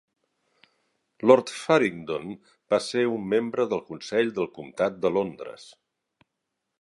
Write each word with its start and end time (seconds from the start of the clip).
Lord 1.31 1.51
Faringdon 1.57 2.31
va 2.75 2.79
ser 2.85 3.05
un 3.17 3.29
membre 3.35 3.67
del 3.75 3.83
Consell 3.91 4.35
del 4.39 4.49
comtat 4.59 5.01
de 5.05 5.13
Londres. 5.19 5.69